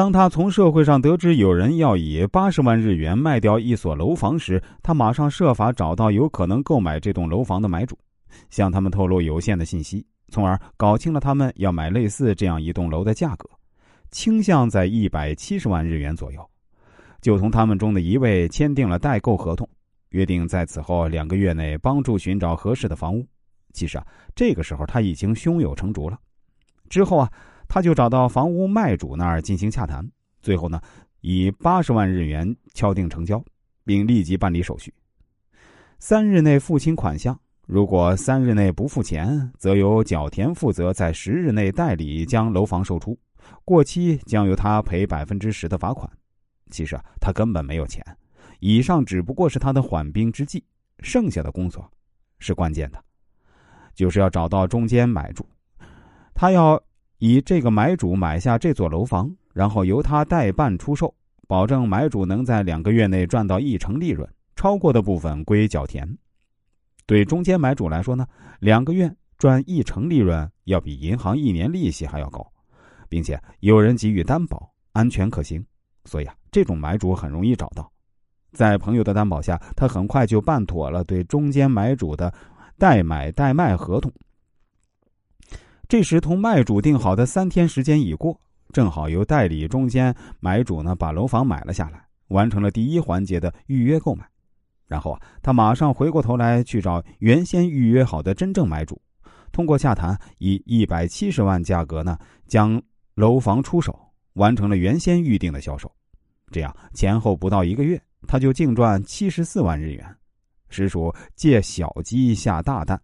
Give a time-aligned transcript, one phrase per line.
[0.00, 7.98] 当他从社会上得知有人要以八十万日元卖掉一所楼房时，他马上设法找到有可能购买这栋楼房的买主，
[8.48, 13.46] 向他们透露有限的信息，从而搞清了他们要买类似这样一栋楼的价格，
[14.10, 16.50] 倾向在一百七十万日元左右。
[17.20, 19.68] 就同他们中的一位签订了代购合同，
[20.12, 23.22] 约定在此后两个月内帮助寻找合适的房屋。
[23.74, 26.18] 其实啊，这个时候他已经胸有成竹了。
[26.88, 27.30] 之后啊。
[27.72, 30.04] 他就找到房屋卖主那儿进行洽谈，
[30.42, 30.80] 最后呢，
[31.20, 33.40] 以八十万日元敲定成交，
[33.84, 34.92] 并立即办理手续。
[36.00, 43.16] 三日内付清款项，如果三日内不付钱，则由角田负责在十日内代理将楼房售出，
[43.64, 46.10] 过期将由他赔百分之十的罚款。
[46.72, 48.04] 其实啊，他根本没有钱，
[48.58, 50.64] 以上只不过是他的缓兵之计，
[51.04, 51.88] 剩下的工作
[52.40, 53.00] 是关键的，
[53.94, 55.46] 就是要找到中间买主，
[56.34, 56.82] 他要。
[57.20, 61.14] 以这个买主买下这座楼房，然后由他代办出售，
[61.46, 66.16] 保证买主能在两个月内赚到一成利润，超过的部分归角田。
[67.04, 68.26] 对中间买主来说呢，
[68.60, 72.50] 两个月赚一成利润要比银行一年利息还要高，
[73.06, 75.62] 并且有人给予担保，安全可行，
[76.06, 77.92] 所以啊，这种买主很容易找到。
[78.52, 82.32] 在朋友的担保下，他很快就办妥了对中间买主的
[82.78, 84.10] 代买代卖合同。
[85.90, 88.40] 这时，同卖主定好的三天时间已过，
[88.72, 94.24] 正好由代理中间买主呢把楼房买了下来，完成了第一环节的预约购买。
[94.86, 99.02] 然后啊，他马上回过头来去找原先预约好的真正买主，
[99.50, 102.80] 通过洽谈以一百七十万价格呢将
[103.16, 103.98] 楼房出手，
[104.34, 105.90] 完成了原先预定的销售。
[106.52, 110.06] 这样前后不到一个月，他就净赚七十四万日元，
[110.68, 113.02] 实属借小鸡下大蛋。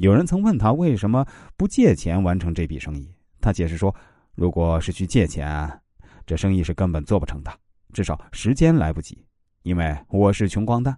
[0.00, 1.26] 有人曾问他为什么
[1.58, 3.06] 不借钱完成这笔生意，
[3.38, 3.94] 他解释说
[4.34, 5.70] ：“如果是去借钱，
[6.24, 7.52] 这生意是根本做不成的，
[7.92, 9.22] 至少时间来不及。
[9.62, 10.96] 因为我是穷光蛋，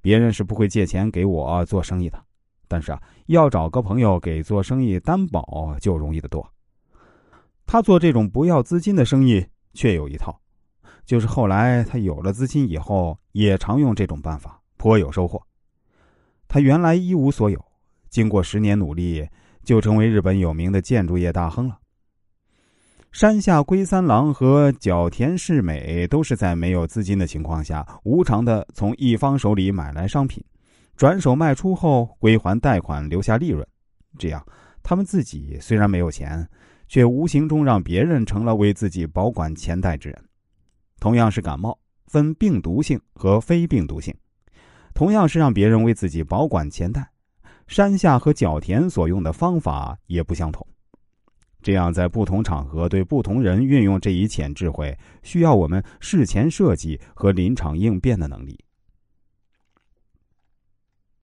[0.00, 2.24] 别人是不会借钱给我做生意的。
[2.68, 6.48] 但是啊，要找个朋友给做生意担保就容易得多。
[7.66, 10.40] 他做这种不要资金的生意却有一套，
[11.04, 15.42] 就是后来他有了资金以后，也常用这种办法，颇有收获。
[16.46, 17.60] 他原来一无所有。”
[18.14, 19.28] 经过十年努力，
[19.64, 21.76] 就成为日本有名的建筑业大亨了。
[23.10, 30.40] 山下龟三郎和角田世美都是在没有资金的情况下，无偿的从一方手里买来商品，
[30.94, 33.66] 转手卖出后归还贷款，留下利润。
[34.16, 34.40] 这样，
[34.80, 36.48] 他们自己虽然没有钱，
[36.86, 40.24] 却无形中让别人成了为自己保管钱袋之人。
[41.00, 41.76] 同样是感冒，
[42.06, 44.14] 分病毒性和非病毒性，
[44.94, 47.10] 同样是让别人为自己保管钱袋。
[47.66, 50.66] 山下和角田所用的方法也不相同，
[51.62, 58.58] 这样在不同场合对不同人运用这一潜智慧，需要我们事前设计和临场应变的能力。